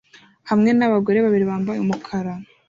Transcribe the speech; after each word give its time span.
hamwe 0.49 0.69
nabagore 0.73 1.17
babiri 1.25 1.45
bambaye 1.51 1.79
umukara 1.81 2.33